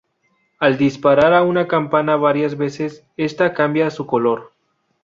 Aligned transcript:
Al 0.57 0.79
disparar 0.79 1.31
a 1.31 1.43
una 1.43 1.67
campana 1.67 2.15
varias 2.15 2.57
veces, 2.57 3.05
esta 3.17 3.53
cambia 3.53 3.91
su 3.91 4.07
color. 4.07 4.51